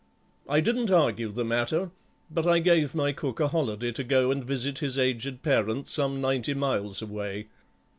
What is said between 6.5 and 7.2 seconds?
miles